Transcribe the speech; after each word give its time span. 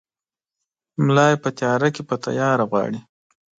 ملا 1.05 1.25
ېې 1.31 1.37
په 1.43 1.49
تیاره 1.57 1.89
کې 1.95 2.01
پر 2.07 2.15
تیاره 2.25 2.63
غواړي! 2.69 2.99